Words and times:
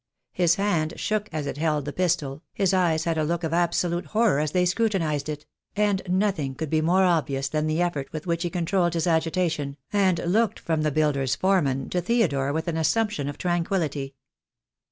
His 0.31 0.55
hand 0.55 0.95
shook 0.97 1.29
as 1.31 1.45
it 1.45 1.57
held 1.57 1.85
the 1.85 1.93
pistol, 1.93 2.41
his 2.55 2.73
eyes 2.73 3.03
had 3.03 3.19
a 3.19 3.23
look 3.23 3.43
of 3.43 3.53
absolute 3.53 4.07
horror 4.07 4.39
as 4.39 4.49
they 4.49 4.65
scrutinized 4.65 5.29
it; 5.29 5.45
and 5.75 6.01
nothing 6.09 6.55
could 6.55 6.71
be 6.71 6.81
more 6.81 7.03
obvious 7.03 7.47
than 7.47 7.67
the 7.67 7.83
effort 7.83 8.11
with 8.11 8.25
which 8.25 8.41
he 8.41 8.49
controlled 8.49 8.95
his 8.95 9.05
agitation, 9.05 9.77
and 9.93 10.17
looked 10.25 10.57
from 10.59 10.81
the 10.81 10.89
builder's 10.89 11.35
foreman 11.35 11.87
to 11.91 12.01
Theodore 12.01 12.51
with 12.51 12.67
an 12.67 12.77
assumption 12.77 13.29
of 13.29 13.37
tranquillity. 13.37 14.15